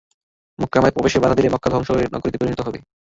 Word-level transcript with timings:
মক্কায় 0.59 0.79
আমাদের 0.79 0.95
প্রবেশে 0.95 1.21
বাধা 1.21 1.37
দিলে 1.37 1.53
মক্কা 1.53 1.69
ধ্বংসের 1.71 2.13
নগরীতে 2.13 2.39
পরিণত 2.39 2.59
হবে। 2.63 2.79